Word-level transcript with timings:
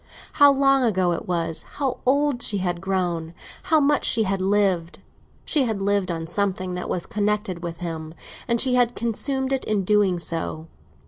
How 0.33 0.51
long 0.51 0.81
ago 0.83 1.11
it 1.11 1.27
was—how 1.27 1.99
old 2.07 2.41
she 2.41 2.57
had 2.57 2.81
grown—how 2.81 3.79
much 3.79 4.03
she 4.03 4.23
had 4.23 4.41
lived! 4.41 4.97
She 5.45 5.65
had 5.65 5.79
lived 5.79 6.09
on 6.09 6.25
something 6.25 6.73
that 6.73 6.89
was 6.89 7.05
connected 7.05 7.61
with 7.61 7.77
him, 7.77 8.15
and 8.47 8.59
she 8.59 8.73
had 8.73 8.95
consumed 8.95 9.53
it 9.53 9.63
in 9.63 9.83
doing 9.83 10.17
so. 10.17 10.65